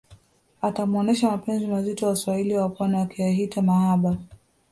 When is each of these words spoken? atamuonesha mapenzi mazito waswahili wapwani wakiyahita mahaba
atamuonesha 0.61 1.31
mapenzi 1.31 1.67
mazito 1.67 2.07
waswahili 2.07 2.57
wapwani 2.57 2.95
wakiyahita 2.95 3.61
mahaba 3.61 4.17